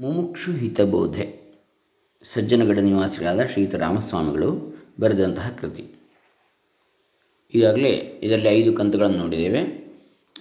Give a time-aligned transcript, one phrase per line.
[0.00, 1.40] ಮುಮುಕ್ಷು ಹಿತಬೋಧೆ.
[2.22, 5.94] ಸಜ್ಜನಗಡ ನಿವಾಸಿಗಳಾದ ಶ್ರೀಯುತ ರಾಮಸ್ವಾಮಿಗಳು ಬರೆದಂತಹ ಕೃತಿ.
[7.54, 9.86] ಈಗಾಗಲೇ ಇದರಲ್ಲಿ ಐದು ಕಂತುಗಳನ್ನು ನೋಡಿದ್ದೇವೆ.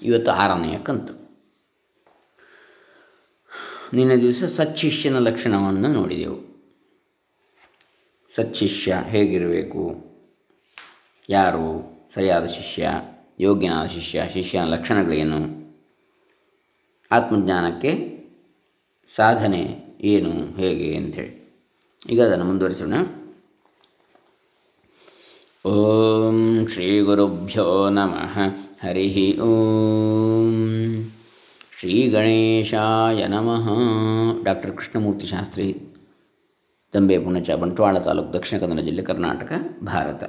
[0.03, 1.13] ಇವತ್ತು ಆರನೆಯ ಕಂತು.
[3.93, 6.65] ನಿನ್ನೆ ದಿವಸ ಸಚ್ಚಿಷ್ಯನ ಲಕ್ಷಣವನ್ನು ನೋಡಿದೆವು.
[8.35, 10.05] ಸಚ್ಚಿಷ್ಯ ಹೇಗಿರಬೇಕು?
[11.29, 11.93] ಯಾರು?
[12.15, 12.89] ಸರಿಯಾದ ಶಿಷ್ಯ?
[13.39, 14.23] ಯೋಗ್ಯನಾದ ಶಿಷ್ಯ?
[14.33, 15.59] ಶಿಷ್ಯನ ಲಕ್ಷಣಗಳೇನು?
[17.11, 18.18] ಆತ್ಮಜ್ಞಾನಕ್ಕೆ
[19.19, 19.61] ಸಾಧನೆ
[20.01, 21.31] ಏನು, ಹೇಗೆ ಅಂಥೇಳಿ.
[22.09, 22.93] ಈಗ ಅದನ್ನು ಮುಂದುವರಿಸೋಣ.
[25.65, 28.39] ಓಂ ಶ್ರೀ ಗುರುಭ್ಯೋ ನಮಃ.
[28.83, 30.53] ಹರಿ ಓಂ.
[31.79, 33.67] ಶ್ರೀ ಗಣೇಶಾಯ ನಮಃ.
[34.43, 35.67] ಡಾಕ್ಟರ್ ಕೃಷ್ಣಮೂರ್ತಿ ಶಾಸ್ತ್ರಿ,
[36.93, 40.23] ದಂಬೆ ಪುಣಚ, ಬಂಟ್ವಾಳ ತಾಲೂಕು ದಕ್ಷಿಣ ಕನ್ನಡ ಜಿಲ್ಲೆ ಕರ್ನಾಟಕ, ಭಾರತ.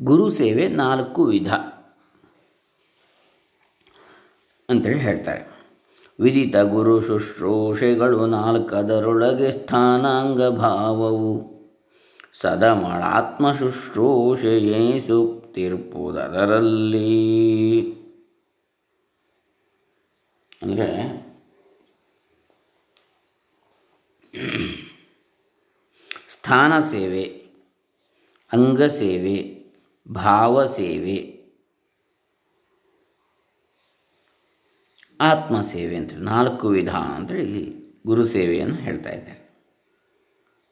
[0.00, 1.54] ಗುರು ಸೇವೆ ನಾಲ್ಕು ವಿಧ
[4.70, 5.59] ಅಂತೇಳಿ ಹೇಳ್ತಾರೆ.
[6.20, 11.50] ವಿದಿತ ಗುರು ಶುಶ್ರೂಷೆಗಳು ನಾಲ್ಕದರೊಳಗೆ ಸ್ಥಾನಾಂಗ ಭಾವವು.
[12.32, 15.80] ಸದಮಳಾತ್ಮ ಶುಶ್ರೂಷೆಯೇ ಎನಿಸುತ್ತಿರ್ಪುದರಲ್ಲಿ
[20.62, 21.20] ಅಂದರೆ
[26.28, 27.24] ಸ್ಥಾನ ಸೇವೆ
[28.52, 29.64] ಅಂಗಸೇವೆ
[30.12, 31.39] ಭಾವಸೇವೆ
[35.20, 37.64] ಆತ್ಮಸೇವೆ ಅಂತೇಳಿ ನಾಲ್ಕು ವಿಧಾನ ಅಂತೇಳಿ ಇಲ್ಲಿ
[38.06, 39.40] ಗುರು ಸೇವೆಯನ್ನು ಹೇಳ್ತಾ ಇದ್ದಾರೆ.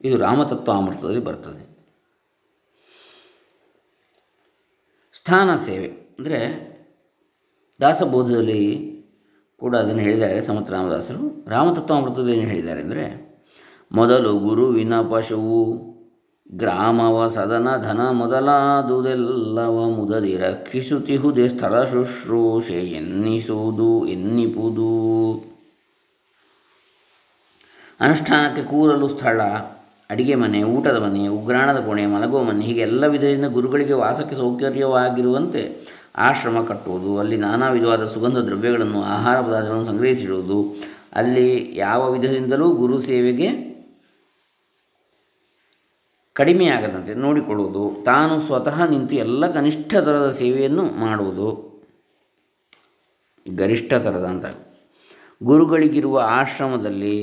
[0.00, 1.62] ಇದು ರಾಮತತ್ವ ಅಮೃತದಲ್ಲಿ ಬರ್ತದೆ.
[5.14, 6.40] ಸ್ಥಾನ ಸೇವೆ ಅಂದರೆ
[7.80, 8.62] ದಾಸಬೋಧದಲ್ಲಿ
[9.60, 11.22] ಕೂಡ ಅದನ್ನು ಹೇಳಿದ್ದಾರೆ ಸಮರ್ಥ ರಾಮದಾಸರು.
[11.48, 13.04] ರಾಮತತ್ವಾಮೃತದಲ್ಲಿ ಏನು ಹೇಳಿದ್ದಾರೆ ಅಂದರೆ,
[13.92, 15.60] ಮೊದಲು ಗುರುವಿನ ಪಶುವು
[16.56, 24.92] ಗ್ರಾಮವ ಸದನ ಧನ ಮೊದಲಾದುದೆಲ್ಲವ ಮುದದಿ ರಕ್ಷಿಸುತ್ತಿಹುದೇ ಸ್ಥಳ ಶುಶ್ರೂಷೆ ಎನ್ನಿಸುವುದು ಎನ್ನಿಪುದು
[28.00, 29.40] ಅನುಷ್ಠಾನಕ್ಕೆ ಕೂರಲು ಸ್ಥಳ,
[30.10, 36.64] ಅಡಿಗೆ ಮನೆ, ಊಟದ ಮನೆ, ಉಗ್ರಾಣದ ಕೋಣೆ, ಮಲಗುವ ಮನೆ, ಹೀಗೆ ಎಲ್ಲ ವಿಧದಿಂದ ಗುರುಗಳಿಗೆ ವಾಸಕ್ಕೆ ಸೌಕರ್ಯವಾಗಿರುವಂತೆ ಆಶ್ರಮ
[36.68, 40.76] ಕಟ್ಟುವುದು, ಅಲ್ಲಿ ನಾನಾ ವಿಧವಾದ ಸುಗಂಧ ದ್ರವ್ಯಗಳನ್ನು, ಆಹಾರ ಪದಾರ್ಥಗಳನ್ನು ಸಂಗ್ರಹಿಸಿಡುವುದು,
[41.12, 43.67] ಅಲ್ಲಿ ಯಾವ ವಿಧದಿಂದಲೂ ಗುರು ಸೇವೆಗೆ
[46.38, 51.48] ಕಡಿಮೆಯಾಗದಂತೆ ನೋಡಿಕೊಳ್ಳುವುದು, ತಾನು ಸ್ವತಃ ನಿಂತು ಎಲ್ಲ ಕನಿಷ್ಠ ಥರದ ಸೇವೆಯನ್ನು ಮಾಡುವುದು.
[53.46, 54.46] ಗರಿಷ್ಠ ಥರದ ಅಂತ.
[55.40, 57.16] ಗುರುಗಳಿಗಿರುವ ಆಶ್ರಮದಲ್ಲಿ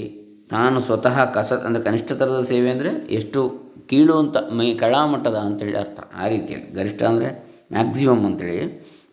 [0.49, 3.41] ತಾನು ಸ್ವತಃ ಕಸ, ಅಂದರೆ ಕನಿಷ್ಠ ಥರದ ಸೇವೆ ಅಂದರೆ ಎಷ್ಟು
[3.89, 5.99] ಕೀಳು ಅಂತ, ಮೈ, ಕಳಾಮಟ್ಟದ ಅಂತೇಳಿ ಅರ್ಥ.
[6.21, 6.67] ಆ ರೀತಿಯಲ್ಲಿ.
[6.71, 7.29] ಗರಿಷ್ಠ ಅಂದರೆ
[7.71, 8.59] ಮ್ಯಾಕ್ಸಿಮಮ್ ಅಂತೇಳಿ.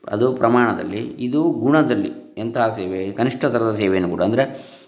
[0.09, 1.03] ಅದು ಪ್ರಮಾಣದಲ್ಲಿ.
[1.27, 3.01] ಇದು ಗುಣದಲ್ಲಿ ಎಂತಹ ಸೇವೆ?
[3.13, 4.23] ಕನಿಷ್ಠ ಥರದ ಸೇವೆಯನ್ನು ಕೂಡ.
[4.23, 4.45] ಅಂದರೆ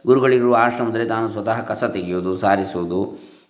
[0.06, 3.00] ಗುರುಗಳಿರುವ ಆಶ್ರಮದಲ್ಲಿ ತಾನು ಸ್ವತಃ ಕಸ ತೆಗೆಯೋದು ಸಾರಿಸೋದು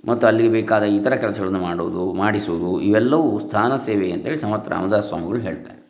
[0.09, 5.81] ಮತ್ತು ಅಲ್ಲಿಗೆ ಬೇಕಾದ ಇತರ ಕೆಲಸಗಳನ್ನು ಮಾಡುವುದು, ಮಾಡಿಸುವುದು, ಇವೆಲ್ಲವೂ ಸ್ಥಾನ ಸೇವೆ ಅಂತೇಳಿ ಸಮರ್ಥ ರಾಮದಾಸ್ ಸ್ವಾಮಿಗಳು ಹೇಳ್ತಾರೆ.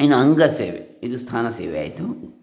[0.00, 2.38] ಇನ್ನು ಅಂಗ ಸೇವೆ, ಇದು ಸ್ಥಾನ ಸೇವೆ ಆಯಿತು.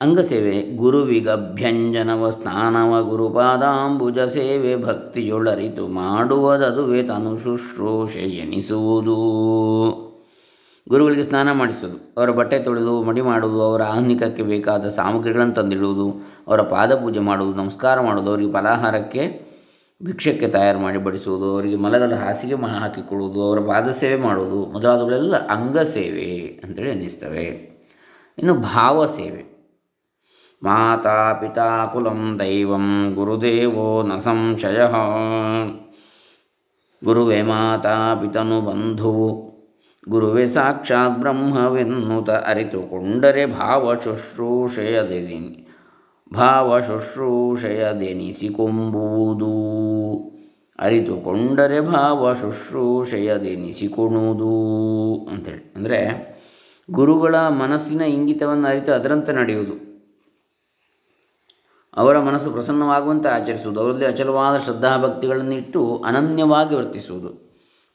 [0.00, 9.18] ಅಂಗಸೇವೆ ಗುರುವಿಗಭ್ಯಂಜನವ ಸ್ನಾನವ ಗುರುಪಾದಾಂಬುಜ ಸೇವೆ ಭಕ್ತಿಯೊಳರಿತು, ಮಾಡುವುದದುವೆ ತನು ಶುಶ್ರೂಷೆ ಎನಿಸುವುದು
[10.90, 17.18] ಗುರುಗಳಿಗೆ ಸ್ನಾನ ಮಾಡಿಸೋದು, ಅವರ ಬಟ್ಟೆ ತೊಳೆದು, ಮಡಿ ಮಾಡುವುದು, ಅವರ ಆಹ್ನಿಕಕ್ಕೆ ಬೇಕಾದ ಸಾಮಗ್ರಿಗಳನ್ನು ತಂದಿಡುವುದು, ಅವರ ಪಾದಪೂಜೆ
[17.18, 19.50] ಮಾಡುವುದು, ನಮಸ್ಕಾರ ಮಾಡುವುದು, ಅವರಿಗೆ ಫಲಾಹಾರಕ್ಕೆ
[20.04, 25.78] ಭಿಕ್ಷಕ್ಕೆ ತಯಾರು ಮಾಡಿ ಬಡಿಸುವುದು, ಅವರಿಗೆ ಮಲಗಲು ಹಾಸಿಗೆ ಮಾ ಹಾಕಿಕೊಡುವುದು ಅವರ ಪಾದ ಸೇವೆ ಮಾಡುವುದು, ಮೊದಲಾದವುಗಳೆಲ್ಲ ಅಂಗ
[25.78, 27.44] ಸೇವೆ ಅಂತೇಳಿ ಅನ್ನಿಸ್ತವೆ
[28.38, 29.50] ಇನ್ನು ಭಾವ ಸೇವೆ.
[30.62, 34.80] ಮಾತಾ ಪಿತಾ ಕುಲಂ ದೈವಂ ಗುರುದೇವೋ ನ ಸಂಶಯ.
[37.04, 39.59] ಗುರುವೇ ಮಾತಾ ಪಿತನು ಬಂಧುವು.
[40.08, 45.68] ಗುರುವೇ ಸಾಕ್ಷಾತ್ ಬ್ರಹ್ಮವೆನ್ನುತ ಅರಿತುಕೊಂಡರೆ ಭಾವ ಶುಶ್ರೂಷೆಯದೆನಿ
[46.34, 49.50] ಭಾವ ಶುಶ್ರೂಷೆಯದೆನಿಸಿಕೊಂಬುವುದು
[50.78, 54.50] ಅರಿತುಕೊಂಡರೆ ಭಾವ ಶುಶ್ರೂಷೆಯದೆನಿಸಿಕೊಣುವುದು
[55.30, 55.72] ಅಂತೇಳಿ.
[55.76, 56.30] ಅಂದರೆ
[56.90, 59.90] ಗುರುಗಳ ಮನಸ್ಸಿನ ಇಂಗಿತವನ್ನು ಅರಿತು ಅದರಂತೆ ನಡೆಯುವುದು.
[61.96, 63.80] ಅವರ ಮನಸ್ಸು ಪ್ರಸನ್ನವಾಗುವಂತೆ ಆಚರಿಸುವುದು.
[63.80, 67.49] ಅವರಲ್ಲಿ ಅಚಲವಾದ ಶ್ರದ್ಧಾಭಕ್ತಿಗಳನ್ನಿಟ್ಟು ಅನನ್ಯವಾಗಿ ವರ್ತಿಸುವುದು.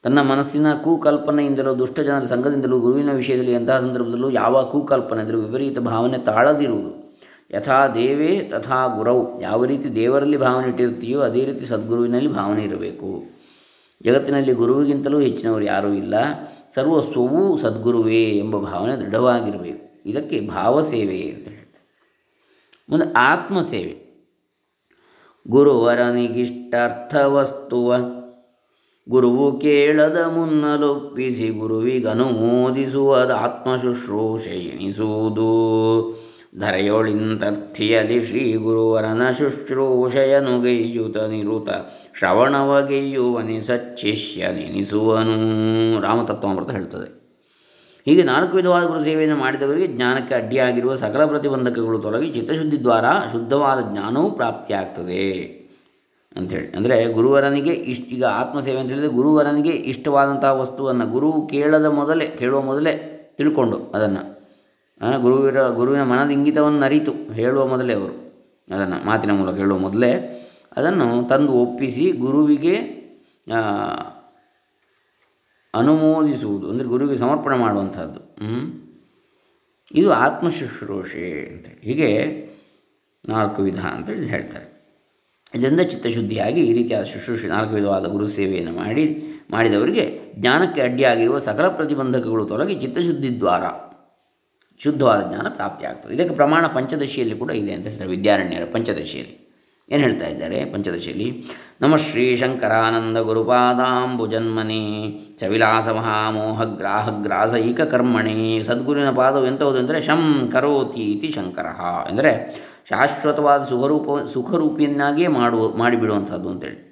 [0.06, 6.18] ತನ್ನ ಮನಸ್ಸಿನ ಕುಕಲ್ಪನೆಯಿಂದಲೂ, ದುಷ್ಟ ಜನರ ಸಂಘದಿಂದಲೂ, ಗುರುವಿನ ವಿಷಯದಲ್ಲಿ ಎಂತಹ ಸಂದರ್ಭದಲ್ಲೂ ಯಾವ ಕೂಕಲ್ಪನೆ ಅಂದರೆ ವಿಪರೀತ ಭಾವನೆ
[6.18, 7.06] ತಾಳದಿರುವುದು.
[7.54, 13.22] ಯಥಾ ದೇವೇ ತಥಾ ಗುರವು ಯಾವ ರೀತಿ ದೇವರಲ್ಲಿ ಭಾವನೆ ಇಟ್ಟಿರ್ತೀಯೋ ಅದೇ ರೀತಿ ಸದ್ಗುರುವಿನಲ್ಲಿ ಭಾವನೆ ಇರಬೇಕು.
[14.04, 16.14] ಜಗತ್ತಿನಲ್ಲಿ ಗುರುವಿಗಿಂತಲೂ ಹೆಚ್ಚಿನವರು ಯಾರೂ ಇಲ್ಲ.
[16.74, 20.08] ಸರ್ವಸ್ವವೂ ಸದ್ಗುರುವೇ ಎಂಬ ಭಾವನೆ ದೃಢವಾಗಿರಬೇಕು.
[20.08, 21.88] ಇದಕ್ಕೆ ಭಾವಸೇವೆ ಅಂತ ಹೇಳ್ತಾರೆ.
[22.88, 24.06] ಮುಂದೆ ಆತ್ಮಸೇವೆ.
[25.48, 27.94] ಗುರುವರನಿಗಿಷ್ಟಾರ್ಥವಸ್ತುವ.
[29.08, 35.46] ಗುರುವು ಕೇಳದ ಮುನ್ನಲೊಪ್ಪಿಸಿ ಗುರುವಿಗನುಮೋದಿಸುವದ ಆತ್ಮಶುಶ್ರೂಷೆ ಎನಿಸುವುದು
[36.58, 41.68] ಧರೆಯೊಳಿಂತರ್ಥಿಯಲಿ ಶ್ರೀ ಗುರುವರನ ಶುಶ್ರೂಷೆಯನುಗೈಯುತ ನಿರುತ
[42.18, 46.00] ಶ್ರವಣವಗೆಯುವನಿ ಸಚ್ಚಿಷ್ಯ ನೆನಿಸುವನು.
[46.00, 47.26] ರಾಮತತ್ವಾಮೃತ ಹೇಳ್ತದೆ.
[48.04, 54.30] ಹೀಗೆ ನಾಲ್ಕು ವಿಧವಾದ ಗುರು ಸೇವೆಯನ್ನು ಮಾಡಿದವರಿಗೆ ಜ್ಞಾನಕ್ಕೆ ಅಡ್ಡಿಯಾಗಿರುವ ಸಕಲ ಪ್ರತಿಬಂಧಕಗಳು ತೊಲಗಿ ಚಿತ್ತಶುದ್ಧಿ ದ್ವಾರ ಶುದ್ಧವಾದ ಜ್ಞಾನವೂ
[54.30, 55.65] ಪ್ರಾಪ್ತಿಯಾಗ್ತದೆ.
[56.38, 62.60] ಅಂಥೇಳಿ ಅಂದರೆ ಗುರುವರನಿಗೆ ಇಷ್ಟ ಈಗ ಆತ್ಮಸೇವೆ ಅಂತ ಹೇಳಿದರೆ ಗುರುವರನಿಗೆ ಇಷ್ಟವಾದಂತಹ ವಸ್ತುವನ್ನು ಗುರು ಕೇಳದ ಮೊದಲೇ, ಕೇಳುವ
[62.70, 62.92] ಮೊದಲೇ
[63.38, 64.22] ತಿಳ್ಕೊಂಡು ಅದನ್ನು.
[65.24, 68.14] ಗುರುವಿರ, ಗುರುವಿನ ಮನದ ಇಂಗಿತವನ್ನು ಅರಿತು ಹೇಳುವ ಮೊದಲೇ ಅವರು
[68.68, 70.12] ಅದನ್ನು, ಮಾತಿನ ಮೂಲಕ ಹೇಳುವ ಮೊದಲೇ
[70.76, 72.76] ಅದನ್ನು ತಂದು ಒಪ್ಪಿಸಿ ಗುರುವಿಗೆ
[75.74, 78.20] ಅನುಮೋದಿಸುವುದು, ಅಂದರೆ ಗುರುವಿಗೆ ಸಮರ್ಪಣೆ ಮಾಡುವಂಥದ್ದು
[79.94, 82.08] ಇದು ಆತ್ಮಶುಶ್ರೂಷೆ ಅಂತೇಳಿ ಹೀಗೆ
[83.24, 84.66] ನಾಲ್ಕು ವಿಧ ಅಂತೇಳಿ ಹೇಳ್ತಾರೆ.
[85.54, 89.04] ಇದರಿಂದ ಚಿತ್ತಶುದ್ಧಿಯಾಗಿ ಈ ರೀತಿಯಾದ ಶುಶ್ರೂಷೆ ನಾಲ್ಕು ವಿಧವಾದ ಗುರು ಸೇವೆಯನ್ನು ಮಾಡಿ,
[89.50, 90.04] ಮಾಡಿದವರಿಗೆ
[90.38, 93.64] ಜ್ಞಾನಕ್ಕೆ ಅಡ್ಡಿಯಾಗಿರುವ ಸಕಲ ಪ್ರತಿಬಂಧಕಗಳು ತೊಲಗಿ ಚಿತ್ತಶುದ್ಧಿ ದ್ವಾರ,
[94.80, 96.14] ಶುದ್ಧವಾದ ಜ್ಞಾನ ಪ್ರಾಪ್ತಿಯಾಗ್ತದೆ.
[96.14, 99.34] ಇದಕ್ಕೆ ಪ್ರಮಾಣ ಪಂಚದಶಿಯಲ್ಲಿ ಕೂಡ ಇದೆ ಅಂತ ಹೇಳ್ತಾರೆ ವಿದ್ಯಾರಣ್ಯರ ಪಂಚದಶಿಯಲ್ಲಿ.
[99.88, 100.64] ಏನು ಹೇಳ್ತಾ ಇದ್ದಾರೆ?
[100.64, 101.46] ಪಂಚದಶಿಯಲ್ಲಿ,
[101.80, 104.82] ನಮ ಶ್ರೀ ಶಂಕರಾನಂದ ಗುರುಪಾದಾಂಬುಜನ್ಮನೆ
[105.40, 111.66] ಚವಿಲಾಸ ಮಹಾಮೋಹ ಗ್ರಾಹ ಗ್ರಾಸೈಕ ಕರ್ಮಣಿ ಸದ್ಗುರುವಿನ ಪಾದವು ಎಂಥವುದು ಅಂದರೆ ಶಂ ಕರೋತಿ ಇತಿ ಶಂಕರ.
[112.10, 112.32] ಎಂದರೆ
[112.88, 116.86] ಶಾಶ್ವತವಾದ ಸುಖರೂಪ, ಸುಖರೂಪಿಯನ್ನಾಗಿಯೇ ಮಾಡುವ, ಮಾಡಿಬಿಡುವಂಥದ್ದು ಅಂತೇಳಿ.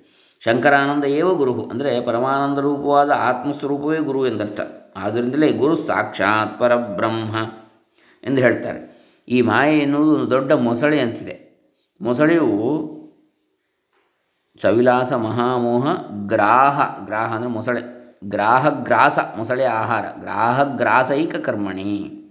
[0.44, 4.61] ಶಂಕರಾನಂದ ಏವ ಗುರು ಅಂದರೆ ಪರಮಾನಂದ ರೂಪವಾದ ಆತ್ಮಸ್ವರೂಪವೇ ಗುರು ಎಂದರ್ಥ.
[4.96, 7.37] ಆದ್ದರಿಂದಲೇ ಗುರು ಸಾಕ್ಷಾತ್ ಪರಬ್ರಹ್ಮ
[8.25, 8.94] ಎಂದು ಹೇಳ್ತಾರೆ.
[9.29, 11.44] ಈ ಮಾಯೆ ಎನ್ನುವುದು ದೊಡ್ಡ ಮೊಸಳೆ ಅಂತಿದೆ.
[12.00, 12.94] ಮೊಸಳೆಯು
[14.62, 15.87] ಸವಿಲಾಸ ಮಹಾಮೋಹ,
[16.26, 17.94] ಗ್ರಾಹ ಗ್ರಾಹ ಅಂದರೆ ಮೊಸಳೆ.
[18.25, 20.05] ಗ್ರಾಹ ಗ್ರಾಸ, ಮೊಸಳೆ ಆಹಾರ.
[20.20, 22.24] ಗ್ರಾಹ ಗ್ರಾಸೈಕ ಕರ್ಮಣಿ.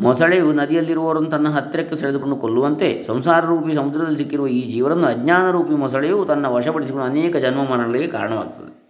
[0.00, 6.24] ಮೊಸಳೆಯು ನದಿಯಲ್ಲಿರುವವರನ್ನು ತನ್ನ ಹತ್ತಿರಕ್ಕೆ ಸೆಳೆದುಕೊಂಡು ಕೊಲ್ಲುವಂತೆ ಸಂಸಾರ ರೂಪಿ ಸಮುದ್ರದಲ್ಲಿ ಸಿಕ್ಕಿರುವ ಈ ಜೀವರನ್ನು ಅಜ್ಞಾನ ರೂಪಿ ಮೊಸಳೆಯು
[6.24, 8.84] ತನ್ನ ವಶಪಡಿಸಿಕೊಂಡು ಅನೇಕ ಜನ್ಮ ಮರಣಗಳಿಗೆ ಕಾರಣವಾಗ್ತದೆ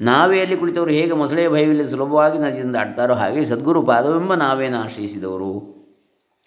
[0.00, 5.82] ನಾವೆಯಲ್ಲಿ ಕುಳಿತವರು ಹೇಗೆ ಮೊಸಳೆಯ ಭಯವಿಲ್ಲದೆ ಸುಲಭವಾಗಿ ನದಿಯಿಂದ ಆಡ್ತಾರೋ ಹಾಗೆ ಸದ್ಗುರು ಪಾದವೆಂಬ ನಾವೇನ ಆಶ್ರಯಿಸಿದವರು.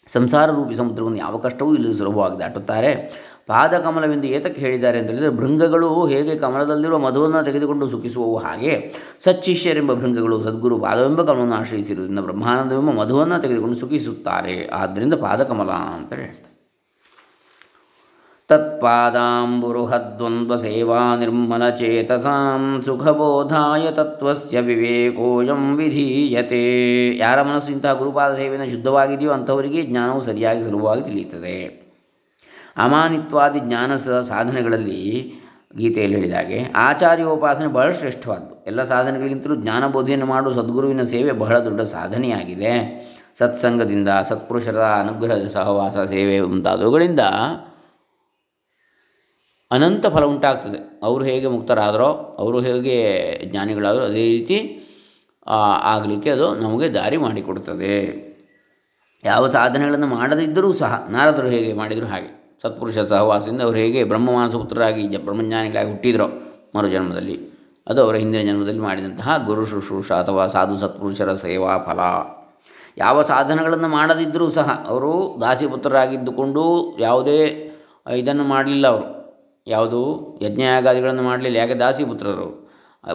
[0.07, 3.12] ಸಂಸಾರ ರೂಪಿ ಸಮುದ್ರವನ್ನು ಯಾವ ಕಷ್ಟವೂ ಇಲ್ಲದೆ ಸುಲಭವಾಗಿ ದಾಟುತ್ತಾರೆ.
[3.47, 10.80] ಪಾದಕಮಲವೆಂದು ಏತಕ್ಕೆ ಹೇಳಿದ್ದಾರೆ ಅಂತ ಹೇಳಿದರೆ, ಭೃಂಗಗಳು ಹೇಗೆ ಕಮಲದಲ್ಲಿರುವ ಮಧುವನ್ನು ತೆಗೆದುಕೊಂಡು ಸುಖಿಸುವವು ಹಾಗೆ ಸಚ್ಚಿಷ್ಯರೆಂಬ ಭೃಂಗಗಳು ಸದ್ಗುರು
[10.80, 14.68] ಪಾದವೆಂಬ ಕಮಲವನ್ನು ಆಶ್ರಯಿಸಿರುವುದರಿಂದ ಬ್ರಹ್ಮಾನಂದವೆಂಬ ಮಧುವನ್ನು ತೆಗೆದುಕೊಂಡು ಸುಖಿಸುತ್ತಾರೆ.
[14.68, 16.56] ಆದ್ದರಿಂದ ಪಾದಕಮಲ ಅಂತ ಹೇಳ್ತಾರೆ.
[18.47, 27.18] ತತ್ಪಾದಾಂಬುರುಹದ್ವಂದ್ವ ಸೇವಾ ನಿರ್ಮಲಚೇತಸಾಂ ಸುಖಬೋಧಾಯ ತತ್ವಸ್ಯ ವಿವೇಕೋಯಂ ವಿಧೀಯತೆ.
[27.18, 31.84] ಯಾರ ಮನಸ್ಸು ಇಂತಹ ಗುರುಪಾದ ಸೇವೆಯನ್ನು ಶುದ್ಧವಾಗಿದೆಯೋ ಅಂಥವರಿಗೆ ಜ್ಞಾನವು ಸರಿಯಾಗಿ ಸುಲಭವಾಗಿ ತಿಳಿಯುತ್ತದೆ.
[32.77, 35.01] ಅಮಾನಿತ್ವಾದಿ ಜ್ಞಾನ ಸಾಧನೆಗಳಲ್ಲಿ
[35.75, 38.66] ಗೀತೆಯಲ್ಲಿ ಹೇಳಿದಾಗೆ, ಆಚಾರ್ಯೋಪಾಸನೆ ಬಹಳ ಶ್ರೇಷ್ಠವಾದ್ದು.
[38.66, 42.72] ಎಲ್ಲ ಸಾಧನೆಗಳಿಗಿಂತಲೂ ಜ್ಞಾನಬೋಧೆಯನ್ನು ಮಾಡುವ ಸದ್ಗುರುವಿನ ಸೇವೆ ಬಹಳ ದೊಡ್ಡ ಸಾಧನೆಯಾಗಿದೆ.
[43.39, 47.19] ಸತ್ಸಂಗದಿಂದ ಸತ್ಪುರುಷರ ಅನುಗ್ರಹದ ಸಹವಾಸ ಸೇವೆ ಮುಂತಾದವುಗಳಿಂದ
[49.71, 50.80] ಅನಂತ ಫಲ ಉಂಟಾಗ್ತದೆ.
[51.04, 52.98] ಅವರು ಹೇಗೆ ಮುಕ್ತರಾದರೋ, ಅವರು ಹೇಗೆ
[53.51, 54.57] ಜ್ಞಾನಿಗಳಾದರೂ ಅದೇ ರೀತಿ
[55.83, 57.95] ಆಗಲಿಕ್ಕೆ ಅದು ನಮಗೆ ದಾರಿ ಮಾಡಿಕೊಡುತ್ತದೆ
[59.24, 62.34] ಯಾವ ಸಾಧನೆಗಳನ್ನು ಮಾಡದಿದ್ದರೂ ಸಹ, ನಾರದರು ಹೇಗೆ ಮಾಡಿದರೂ ಹಾಗೆ.
[62.62, 66.28] ಸತ್ಪುರುಷ ಸಹವಾಸದಿಂದ ಅವರು ಹೇಗೆ ಬ್ರಹ್ಮಮಾನಸಪುತ್ರರಾಗಿ ಜ ಬ್ರಹ್ಮಜ್ಞಾನಿಗಳಾಗಿ ಹುಟ್ಟಿದ್ರು
[66.75, 67.56] ಮರು ಜನ್ಮದಲ್ಲಿ
[67.88, 72.00] ಅದು ಅವರ ಹಿಂದಿನ ಜನ್ಮದಲ್ಲಿ ಮಾಡಿದಂತಹ ಗುರು ಶುಶ್ರೂಷ ಅಥವಾ ಸಾಧು ಸತ್ಪುರುಷರ ಸೇವಾ ಫಲ.
[72.98, 77.72] ಯಾವ ಸಾಧನಗಳನ್ನು ಮಾಡದಿದ್ದರೂ ಸಹ ಅವರು ದಾಸಿಪುತ್ರರಾಗಿದ್ದುಕೊಂಡು ಯಾವುದೇ
[78.12, 79.25] ಇದನ್ನು ಮಾಡಲಿಲ್ಲ ಅವರು.
[79.68, 82.69] ಯಾವುದು ಯಜ್ಞಯಾಗಾದಿಗಳನ್ನು ಮಾಡಲಿಲ್ಲ, ಯಾಕೆ ದಾಸಿಪುತ್ರರು?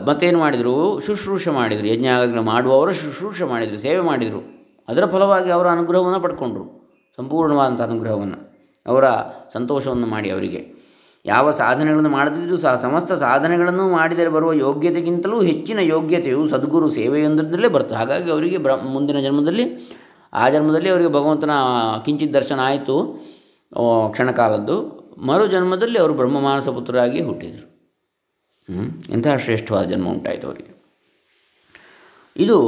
[0.07, 1.01] ಮತ್ತೇನು ಮಾಡಿದರು?
[1.01, 1.87] ಶುಶ್ರೂಷೆ ಮಾಡಿದರು.
[1.87, 4.61] ಯಜ್ಞಯಾಗಾದಿಗಳು ಮಾಡುವವರು ಶುಶ್ರೂಷೆ ಮಾಡಿದರು, ಸೇವೆ ಮಾಡಿದರು.
[4.89, 6.97] ಅದರ ಫಲವಾಗಿ ಅವರ ಅನುಗ್ರಹವನ್ನು ಪಡ್ಕೊಂಡ್ರು.
[7.17, 8.50] ಸಂಪೂರ್ಣವಾದಂಥ ಅನುಗ್ರಹವನ್ನು.
[8.91, 9.07] ಅವರ
[9.53, 10.61] ಸಂತೋಷವನ್ನು ಮಾಡಿ ಅವರಿಗೆ.
[11.25, 18.31] ಯಾವ ಸಾಧನೆಗಳನ್ನು ಮಾಡದಿದ್ದರೂ ಸಹ, ಸಮಸ್ತ ಸಾಧನೆಗಳನ್ನು ಮಾಡಿದರೆ ಬರುವ ಯೋಗ್ಯತೆಗಿಂತಲೂ ಹೆಚ್ಚಿನ ಯೋಗ್ಯತೆಯು ಸದ್ಗುರು ಸೇವೆಯೊಂದರಿಂದಲೇ ಬರ್ತದೆ ಹಾಗಾಗಿ
[18.31, 19.67] ಅವರಿಗೆ ಬ್ರ, ಮುಂದಿನ ಜನ್ಮದಲ್ಲಿ,
[20.33, 21.55] ಆ ಜನ್ಮದಲ್ಲಿ ಅವರಿಗೆ ಭಗವಂತನ
[22.05, 22.97] ಕಿಂಚಿತ್ ದರ್ಶನ ಆಯಿತು
[24.13, 24.77] ಕ್ಷಣಕಾಲದ್ದು
[25.29, 27.67] ಮರು ಜನ್ಮದಲ್ಲಿ ಅವರು ಬ್ರಹ್ಮಮಾನಸ ಪುತ್ರರಾಗಿ ಹುಟ್ಟಿದರು.
[29.13, 30.73] ಇಂತಹ ಶ್ರೇಷ್ಠವಾದ ಜನ್ಮ ಉಂಟಾಯಿತು ಅವರಿಗೆ.
[32.37, 32.59] ಇದು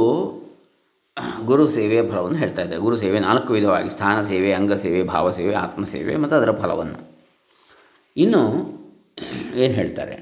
[1.49, 2.81] ಗುರು ಸೇವೆಯ ಫಲವನ್ನು ಹೇಳ್ತಾ ಇದ್ದಾರೆ.
[2.81, 6.99] ಗುರು ಸೇವೆ ನಾಲ್ಕು ವಿಧವಾಗಿ, ಸ್ಥಾನ ಸೇವೆ, ಅಂಗ ಸೇವೆ, ಭಾವ ಸೇವೆ, ಆತ್ಮ ಸೇವೆ ಮತ್ತು ಅದರ ಫಲವನ್ನು.
[8.17, 8.41] ಇನ್ನು
[9.55, 10.15] ಏನು ಹೇಳ್ತಾರೆ?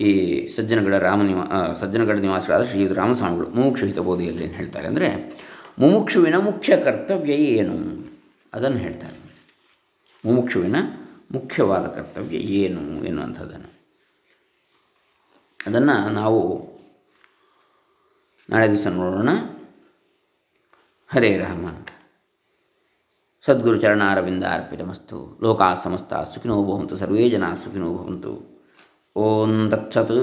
[0.00, 0.10] ಈ
[0.54, 1.44] ಸಜ್ಜನಗಡ ರಾಮ ನಿವಾ
[1.80, 5.08] ಸಜ್ಜನಗಡ ನಿವಾಸಿಗಳಾದ ಶ್ರೀಯುತ ರಾಮಸ್ವಾಮಿಗಳು ಮುಮುಕ್ಷು ಹಿತಬೋಧಿಯಲ್ಲಿ ಏನು ಹೇಳ್ತಾರೆ ಅಂದರೆ,
[5.78, 7.76] ಮುಮುಕ್ಷುವಿನ ಮುಖ್ಯ ಕರ್ತವ್ಯ ಏನು?
[8.52, 9.16] ಅದನ್ನು ಹೇಳ್ತಾರೆ.
[10.24, 10.76] ಮುಮುಕ್ಷುವಿನ
[11.32, 13.70] ಮುಖ್ಯವಾದ ಕರ್ತವ್ಯ ಏನು ಎನ್ನುವಂಥದ್ದನ್ನು.
[15.66, 16.40] ಅದನ್ನು ನಾವು
[18.49, 19.31] ನಾಳೆ ದಿವಸ ನೋಡೋಣ
[21.09, 21.65] ಹರೇ ರಾಮ
[23.43, 28.31] ಸದ್ಗುರು ಚರಣಾರವಿಂದ ಅರ್ಪಿತಮಸ್ತು ಲೋಕಾ ಸಮಸ್ತ ಸುಖಿನೋ ಭವಂತು ಸರ್ವೇ ಜನ ಸುಖಿನೋ ಭವಂತು
[29.15, 30.13] ಓಂ ತತ್ಸತ್